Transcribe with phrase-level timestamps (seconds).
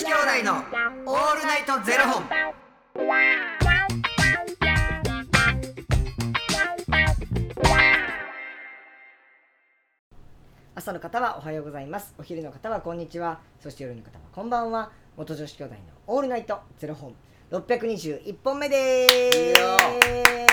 [0.00, 2.24] 子兄弟のオールナイトゼロ本。
[10.74, 12.14] 朝の方はおはようございます。
[12.18, 13.40] お昼の方はこんにちは。
[13.62, 14.90] そして夜の方はこんばんは。
[15.18, 17.14] 元女子兄弟のオールナイトゼロ本。
[17.50, 20.49] 621本目です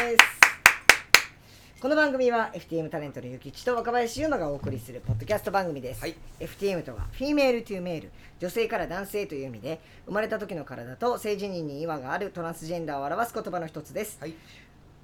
[1.87, 6.15] この番組は FTM タレントのゆきちと若林優馬がお送りするポッドキャスト番組です、はい。
[6.37, 8.11] FTM とは Female to Male
[8.41, 14.17] 女性から男性という意味で生まれた時の体と性自認に違和があるトランスジェンダーを表す言葉の一つです。
[14.19, 14.33] はい。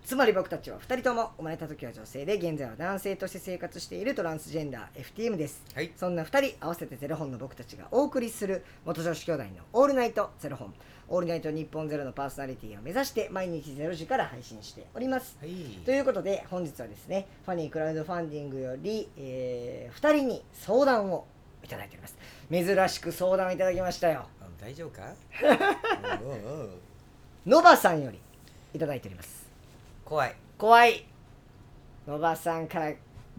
[0.06, 5.92] つまり僕たちは2人とも生まれた時は女性で現在は男性として生活しているトランスジェンダー FTM です、はい。
[5.96, 10.74] そんな2人合わせてゼロ本の僕たちがお送りする元女子兄弟の「オールナイトゼロ本」
[11.08, 15.38] 「オールナイト日本ゼロのパーソナリティを目指して毎日0時から配信しております。
[15.40, 15.52] はい。
[15.86, 21.26] ということで本日はですねファニークラウドファンディングより、え2人に相談を
[21.64, 22.18] いただいております。
[22.52, 24.26] 珍しく相談をいただきましたよ。
[24.42, 25.14] あ大丈夫か？
[27.46, 28.20] ノバさんより
[28.74, 29.43] いただいております
[30.14, 30.36] 怖い。
[30.60, 31.06] 怖い
[32.06, 32.92] ノバさんから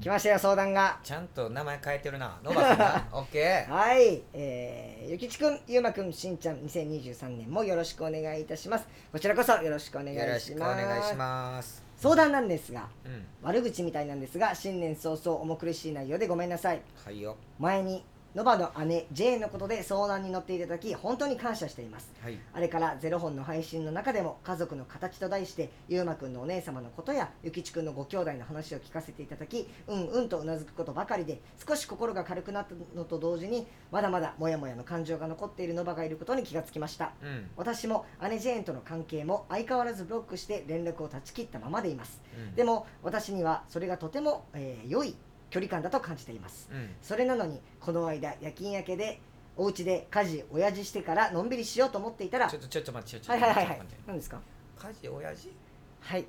[0.03, 2.37] 来ましたよ相談がちゃんと名前変えてるな。
[2.43, 3.07] ノバさんな。
[3.17, 3.71] オッケー。
[3.71, 8.89] はい、えー、ゆきちくん、ゆうまくん、しんちゃん、2023年もよろしくお願いいたします。
[9.13, 10.33] こちらこそよろしくお願いしよます。
[10.35, 11.85] ろしくお願いします。
[11.97, 13.25] 相談なんですが、うん。
[13.43, 16.83] 悪口みたいなんですが、新年早々重苦しい内容でごめんなさい。
[17.05, 17.37] はいよ。
[17.61, 22.13] 前に、ノバの姉、ジェーンのことで相談に乗っていただき、本当に感謝しています。
[22.21, 22.39] はい。
[22.53, 37.49] あれからゼロ本の配信の中でも家族の形と題してゆうまくんのお姉様のことやゆきちくんのご兄弟の話を聞かせていただきうんうんとうなずくことばかりで少し心が軽くなったのと同時にまだまだモヤモヤの感情が残っているノバがいることに気がつきましたうん。
[37.57, 42.55] 私も姉ジェーンとの関係も相変わらずブロックして連絡を断ち切ったままでいますうん。
[42.57, 45.15] でも私にはそれがとても、えー良い
[45.55, 46.69] 距離感だと感じています。
[46.73, 46.91] うん。
[47.01, 49.21] それなのにこの間夜勤明けで
[49.57, 53.89] お家で家事親父してからのんびりしようと思っていたらちょっとちょっと待ってちょっとはいはいはいはい。
[54.09, 54.41] 何ですか？
[54.77, 55.53] 家事親父？
[56.01, 56.25] はい。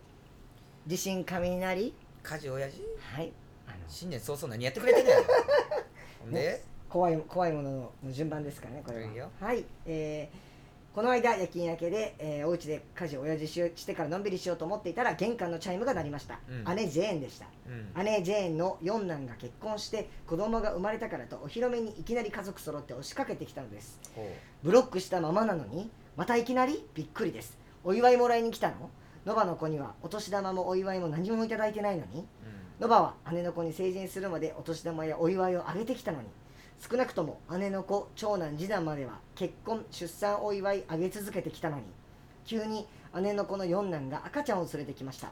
[0.86, 1.94] 地震雷？
[2.22, 2.82] 家事親父？
[3.16, 3.32] はい。
[3.68, 5.16] あの新年早々何やってくれてんねん
[6.22, 6.64] ほんで？
[6.88, 7.72] 怖い怖いもの
[8.04, 9.30] の順番ですからねこれは。
[9.42, 9.66] はい。
[9.88, 10.55] えー
[10.96, 16.76] この間夜勤明けで、えーお家で家事親父しよしてからのんびりしようと思っていたら玄関のチャイムが鳴りました、うん。
[16.78, 17.48] 姉ジェーンでした。
[17.68, 18.06] うん。
[18.06, 24.00] 姉ジェーンの四男が結婚して子供が生まれたからとお披露目にいきなり家族揃って押しかけてきたのです。
[24.16, 24.26] ほ
[24.64, 26.82] ブロックしたままなのにまたいきなり？
[26.94, 27.58] びっくりです。
[27.84, 28.90] お祝いもらいに来たの？
[29.26, 32.20] ノバの子にはお年玉もお祝いも何もいただいてないのに。
[32.20, 32.26] ううん。
[32.80, 36.30] ノバは姉の子に成人するまでお年玉やお祝いをあげてきたのに
[36.80, 41.84] 少なくとも姉の子長男次男までは結婚出産お祝いあげ続けてきたのに
[42.46, 42.88] 急に
[43.22, 45.32] 姉の子の四男が赤ちゃんを連れてきました。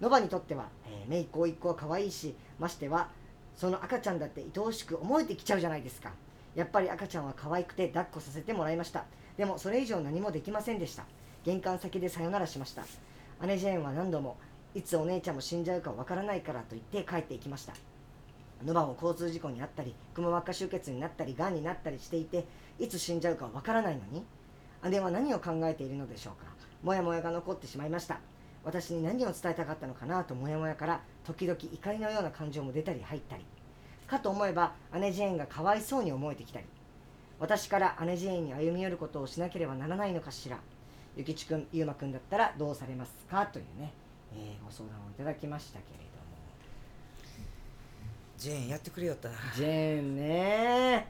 [0.00, 3.08] ノバにとっては、えー、姪っ子甥っ子は可愛いしましては
[3.56, 6.12] その赤ちゃんだって愛おしく思えてきちゃうじゃないですか。
[6.54, 9.04] やっぱり赤ちゃんは可愛くて抱っこさせてもらいました。
[9.36, 11.04] でもそれ以上何もできませんでした。
[11.44, 12.84] 玄関先でさよならしました。
[13.46, 14.36] 姉ジェーンは何度も
[14.74, 17.74] いつお姉ちゃんも死んじゃうかわからないからと言って帰っていきました。
[18.64, 22.44] ノバも交通事故にあったりくも膜下出血になったりがんになったりしていて
[22.78, 24.24] いつ死んじゃうかわからないのに
[24.90, 26.50] 姉は何を考えているのでしょうか。
[26.82, 28.20] モヤモヤが残ってしまいました。
[28.64, 33.44] 私に何を伝えたかったのかなとモヤモヤから時々怒りのような感情も出たり入ったり。
[34.06, 36.66] かと思えば姉ジェーンがかわいそうに思えてきたり。
[37.38, 40.58] 私から姉ジェーンに歩み寄ることをしなければならないのかしら。
[41.16, 43.46] ゆきちくんゆうまくんだったらどうされますか？
[43.46, 43.92] というね、
[44.34, 46.15] えーご相談をいただきましたけれど
[48.36, 49.28] ジェーンやってくれよった。
[49.28, 51.08] なジェーンね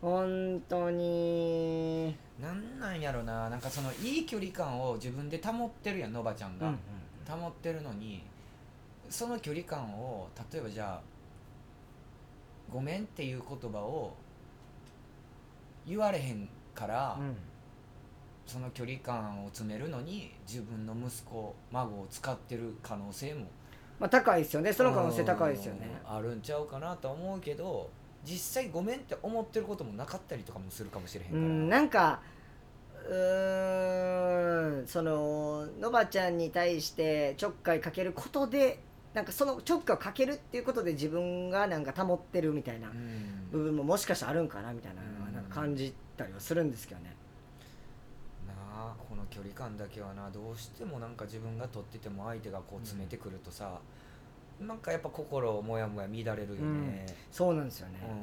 [0.00, 2.16] 本当に。
[2.40, 3.48] なんなんやろな。
[3.48, 6.72] なんかそのいい距離感を自分で保ってるやんのばちゃんが、
[7.28, 8.22] 保ってるのに
[9.08, 11.00] その距離感を例えばじゃあ
[12.72, 14.14] 「ごめん」っていう言葉を
[15.86, 17.36] 言われへんから、うん。
[18.46, 23.46] その距離感を詰めるのに自分の息子孫を使ってる可能性も
[23.98, 24.72] まあ高いですよね。
[24.72, 25.88] その可能性高いですよね。
[26.08, 26.16] うん。
[26.16, 27.90] あるんちゃうかなとは思うけど
[28.24, 32.20] 実際ごめんって思ってることもなかったりとかもするかもしれへんから、うんなんか
[33.08, 38.80] うーんそののばちゃんに対してちょっかいかけることで
[39.14, 43.48] なんかそのちょっかいをかけるっていうことで自分がなんか保ってるみたいなうん。
[43.50, 47.14] 部分ももしかしたらあるんかなみたいななんか感じたりはするんですけどね
[49.30, 53.78] 距離感だけはなどうしてもなんか自分が取ってても相手がこう詰めてくるとさ、
[54.60, 57.06] なんかやっぱ心もやもや乱れるよね。
[57.30, 58.00] そうなんですよね。
[58.08, 58.16] うん。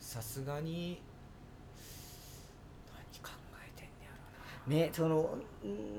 [0.00, 1.00] さすがに
[3.12, 3.30] 何考
[3.62, 4.10] えてんねや
[4.70, 4.84] ろな。
[4.86, 5.36] ねその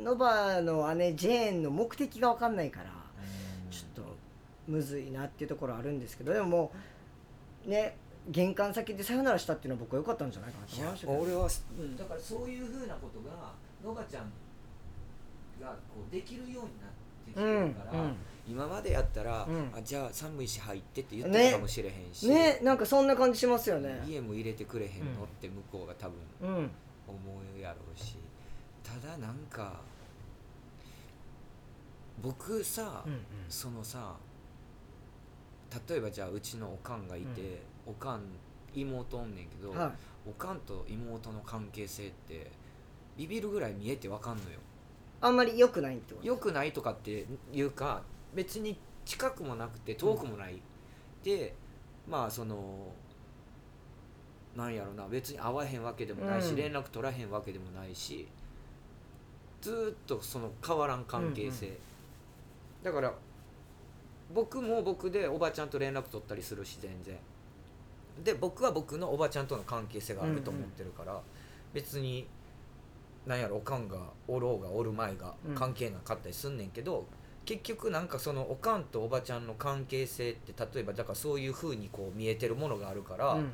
[0.04, 3.72] ノバの姉ジェーンの目的が分かんないからうん。
[3.72, 4.16] ちょっと
[4.68, 6.72] むずいなっていうところあるんですけどでもも
[7.68, 7.96] うね
[8.30, 11.50] 玄関先でさよならしたっていうのは僕は良かったんじゃないかなと思いましたけど俺は、
[11.80, 13.54] うん、だからそういうふうなことが
[13.84, 14.32] のばちゃん
[15.62, 16.66] がこうできるようになっ
[17.26, 18.16] てきてるから、うん
[18.50, 19.72] 今までやったら、うん。
[19.78, 22.60] あじゃあ寒いし入ってって言ってたかもしれへんし、ね。
[22.64, 24.02] なんかそんな感じしますよね。
[24.08, 26.72] 家も入れてくれへんのうんって向こうが多分うん。
[27.08, 27.18] 思
[27.56, 28.16] うやろうし
[28.84, 29.82] ただなんか
[32.24, 34.16] 僕さ、うんそのさ
[35.88, 38.22] 例えばじゃあうちのおかんがいて、おかん
[38.74, 39.92] 妹おんねんけど、はい。
[40.30, 42.52] おかんと妹の関係性って
[43.18, 44.60] ビビるぐらい見えてわかんのよ。
[45.22, 46.28] あんまり良くないってこと？
[46.28, 48.04] 良くないとかっていうか
[48.36, 50.62] 別に近くもなくて遠くもない、
[51.24, 51.56] で
[52.08, 52.94] まあその
[54.56, 56.56] なんやろな別に会わへんわけでもないし、うん。
[56.58, 58.28] 連絡取らへんわけでもないし
[59.62, 61.78] ずーっとその変わらん関係性、
[62.84, 63.14] だから
[64.34, 67.18] 僕も僕でおばちゃんと連絡取ったりするし全然
[68.24, 71.20] で僕は僕のおばちゃんとの関係性があると思ってるから、
[71.74, 72.28] 別に
[73.26, 75.56] なんやろおかんがおろうがおる前がうん。
[75.56, 77.06] 関係なかったりすんねんけど、
[77.46, 83.52] 結局なんかそのおかんとおばちゃんの関係性って例えばだからそういうふうにこう見えてるものがあるから、うん。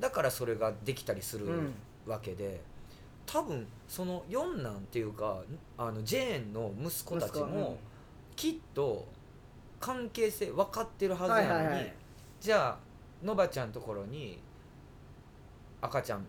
[0.00, 1.74] だからそれができたりするうん。
[2.06, 2.60] わけで、
[3.26, 5.42] 多分その四男っていうか
[5.78, 7.78] あのジェーンの息子たちも
[8.34, 9.06] きっと
[9.78, 11.86] 関係性分かってるはずはいなのに、
[12.40, 12.78] じゃあ
[13.22, 14.38] のばちゃんのところに
[15.80, 16.24] 赤ちゃん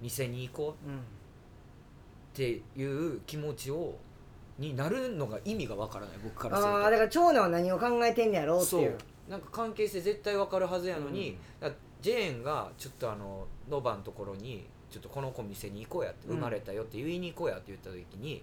[0.00, 1.00] 見せに行こううんっ
[2.34, 3.94] ていう気持ちを
[4.58, 6.78] になるのが意味がわからない僕からすると。
[6.78, 8.96] ああだから長男は何を考えてんねやろうってそいう。
[9.28, 9.30] う。
[9.30, 11.72] なんか関係性絶対わかるはずやのに、うん。
[12.00, 16.36] ジェーンがちょっとあのノバのところにちょっとこの子店に行こうやってうん。
[16.36, 18.42] 生まれたよって言いに行こうやって言った時に、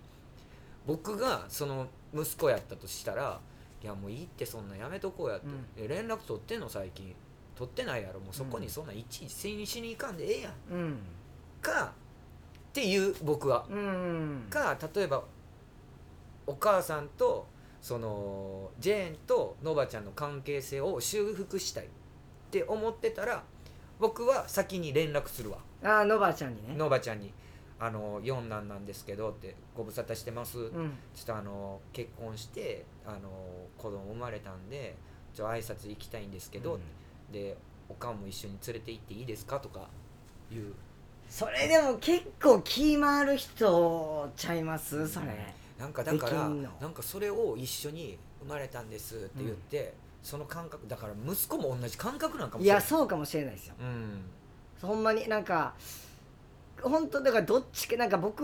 [0.86, 3.40] 僕がその息子やったとしたら
[3.82, 5.66] いやもういいってそんなやめとこうやって、うん。
[5.78, 7.16] え連絡取ってんの最近
[7.60, 8.22] 取ってないやろ。
[8.22, 10.54] もうそこにそんないちいちせにしに行かんでええやん。
[10.72, 10.98] うん。
[11.62, 11.92] か
[12.70, 13.66] っていう僕は。
[13.70, 15.26] うんか例えば
[16.48, 17.46] お母さんと
[17.82, 21.88] そのジェーンとノバちゃんの関係性を修復したい。
[21.88, 21.88] っ
[22.50, 23.44] て思ってたら
[24.00, 25.58] 僕は先に連絡するわ。
[25.84, 26.76] ああノバちゃんにね。
[26.78, 27.34] ノバちゃんに
[27.78, 30.98] 「あの四男なんですけど」って「ご無沙汰してます」うん。
[31.14, 33.30] ちょっとあの結婚してあの
[33.78, 34.96] 子供生まれたんで
[35.34, 36.80] ちょ挨拶行きたいんですけど、うん
[37.32, 39.88] でおかんも一緒に連れて行っていいですかとか。
[40.52, 40.74] いう。
[41.30, 45.08] それでも結構気回る人ちゃいます？
[45.08, 45.28] それ。
[45.78, 49.94] なんかだからなんかそれを一緒に生まれたんですって言って、
[50.24, 52.82] その感覚だから息子も同じ感覚なんかもいしれない。
[52.82, 53.76] やそうかもしれないですよ。
[53.80, 54.22] うん。
[54.82, 55.76] ほんまになんか
[56.82, 58.42] 本当だからどっちかなんか僕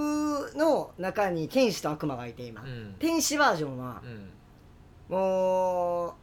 [0.56, 2.96] の中に天使と悪魔がいて今、うん。
[3.00, 4.30] 天使バージョンはうん。
[5.10, 6.14] もう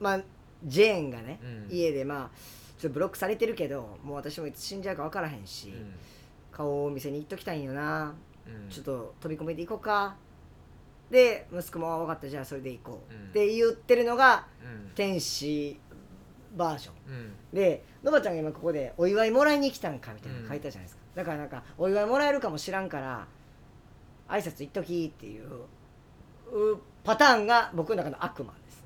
[0.00, 0.20] まあ
[0.64, 1.76] ジェーンがね、うん。
[1.76, 2.38] 家でまあ
[2.78, 5.94] ちょっとブロックされてるけどもう私もいつ死んじゃうか分からへんし、うん。
[6.52, 8.14] 顔を見せに行っときたいんよな、
[8.46, 8.70] うん。
[8.70, 10.16] ちょっと飛び込みで行こうか。
[11.10, 12.28] で息子もあ「分かった。
[12.28, 13.28] じゃあそれで行こう」うん。
[13.28, 14.90] って言ってるのがうん。
[14.94, 15.78] 天使
[16.56, 16.94] バージョン。
[17.14, 17.32] うん。
[17.52, 23.26] でのばちゃんが今ここでお祝いもらいに来たんかみたいなの書いたじゃないですか、だからなんかお祝いもらえるかもしらんから
[24.28, 25.46] 挨拶行っときっていう
[26.52, 28.82] うパターンが僕の中の悪魔です。
[28.82, 28.83] ね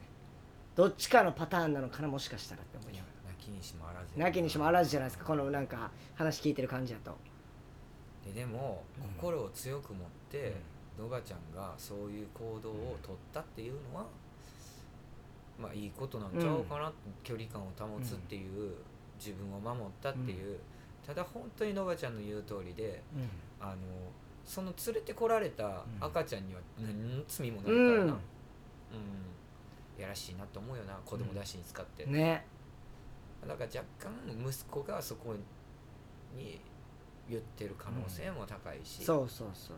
[0.78, 4.00] どっちかのパターンなのかなもしかしたらって思いなが泣きにしもあら。
[4.06, 7.18] ずらなきにしもあらずじゃないですかこのなんか話聞いてる感じだと。
[8.24, 10.54] ででもうん心を強く持って、
[10.96, 14.06] のばちゃんがそういう行動を取ったっていうのは、
[15.60, 16.92] まあいいことなんちゃうかな、
[17.24, 18.74] 距離感を保つっていう、
[19.18, 20.60] 自分を守ったっていう、
[21.04, 23.02] ただ本当にのばちゃんの言う通りで
[23.60, 23.76] あの
[24.44, 27.98] その連れてこられた赤ちゃんには何の罪もないからな、うん。
[27.98, 28.14] うん
[29.98, 32.46] やらしいなと思うよな子供出しに使って、ね。
[33.46, 34.10] だから若干
[34.48, 35.34] 息子がそこ
[36.36, 36.60] に
[37.28, 39.76] 言ってる可能性も高いし、そうそうそう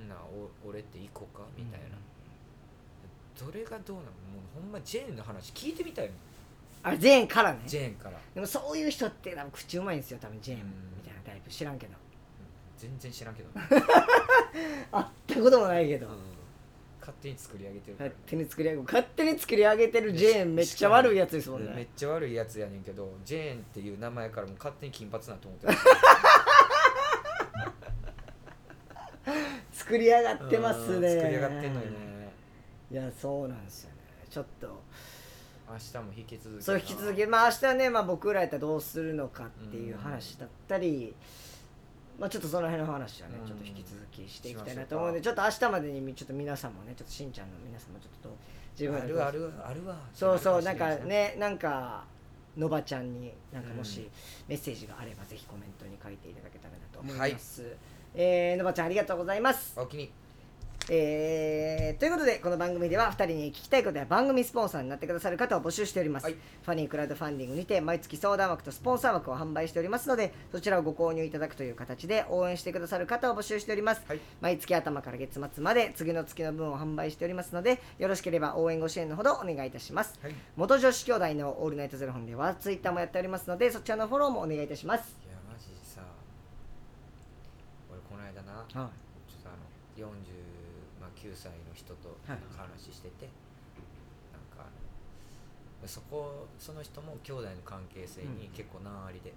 [0.00, 0.04] う。
[0.04, 0.08] ん。
[0.08, 1.86] なお俺って行こうかみたいな、
[3.46, 4.10] どれがどうなの？
[4.10, 4.10] も
[4.58, 6.16] うほんまジェーンの話聞いてみたいもん。
[6.82, 7.60] あジェーンからね。
[7.66, 8.18] ジェーンから。
[8.34, 10.60] でもそういう人って多分口うまいんですよ多分ジェーン。
[10.60, 10.66] うん。
[10.98, 11.50] みたいなタイプ。
[11.50, 11.94] 知らんけど。
[12.76, 16.33] 全然知らんけど、 会ったこともないけど、うん
[17.04, 18.10] 勝手に作り上げてるから。
[18.10, 25.74] 勝手に作り上げ勝手に作り上げてるジェーンめっちゃ悪いやつですもんめっねちゃ悪いやつやねんけどジェーンっていう名前からもう勝手に金髪なと思ってる。
[29.72, 32.32] 作り上がってますうんね作り上がってんのよね。
[32.90, 33.96] いやそうなんですよね。
[34.30, 34.82] ちょっと。
[35.70, 41.14] 明日も引き続きそう引き続きまあ明日はね、まあ、僕らやったらどうするのかっていう話だったり、
[42.18, 43.46] まあ、ちょっとその辺の話はね、うん。
[43.46, 48.36] ちょっと引き続きしていきたいなと思うのでちょっと明日までにちょっと皆さんもねちょっとしんちゃんの皆さんもちょっと
[48.78, 49.96] 自分であるあるあるわ。
[50.12, 52.04] そうそうなんかねなんか
[52.56, 54.06] のばちゃんになんかもしうん。
[54.48, 57.64] メッセージがあればぜひコメントに書いていただけたらなと思います、
[58.14, 59.74] えーのばちゃんありがとうございます。
[59.76, 60.10] おおきに
[60.90, 66.34] えーということでこの番組では2人に聞きたいことや番組スポンサーになってくださる方を募集しております、はい。
[66.34, 74.20] ファニークラウドファンディングにて毎月相談枠とスポンサー枠を販売しておりますのでそちらをご購入いただくという形で応援してくださる方を募集しております、はい。
[74.42, 80.18] 毎月頭から月末まで次の月の分を販売しておりますのでよろしければ応援ご支援のほどお願いいたします。
[80.22, 80.32] はい。
[80.32, 85.16] い元女子兄弟のオールナイトゼロ本ではツイッターもやっておりますのでそちらのフォローもお願いいたします。
[85.30, 86.02] やマジさ
[87.90, 88.68] 俺この間なはい。
[88.68, 88.84] ちょっ
[89.42, 89.58] とあの
[91.24, 92.38] 49歳の人とはい。
[92.56, 93.28] 話してて、
[94.32, 99.32] なんかあのそこその人も兄弟の関係性に結構難ありで、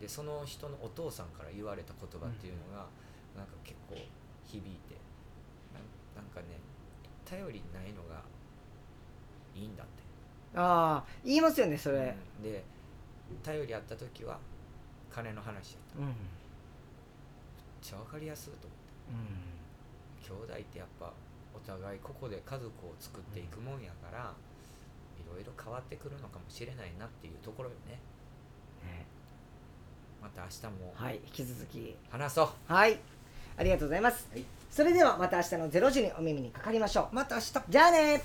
[0.00, 2.86] でその人のお父さんから言われた言葉っていうのが、
[3.36, 3.96] なんか結構
[4.44, 4.96] 響いて
[6.14, 6.58] なんかね
[7.24, 8.22] 頼りないのが
[9.54, 9.92] いいんだって。
[10.54, 12.16] ああ言いますよねそれ。
[12.38, 12.42] うん。
[12.42, 12.64] で
[13.42, 14.38] 頼りあった時は
[15.10, 15.98] 金の話やった。
[15.98, 16.14] うん、めっ
[17.82, 18.78] ちゃ分かりやすいと思って
[20.28, 21.10] 兄弟ってやっぱ
[21.56, 24.34] お互いここで家族を作っていくもんやから、
[25.16, 27.98] いろいろ変わってくるのかもしれないなっていうところよね。
[28.84, 29.06] ね。
[30.20, 31.96] また明日もはい引き続き。
[32.10, 32.48] 話そう。
[32.66, 32.98] はい。
[33.56, 34.44] ありがとうございます、はい。
[34.70, 37.14] それではまた明日の0時にお耳にかかりましょう。
[37.14, 37.52] また明日。
[37.68, 38.22] じゃあね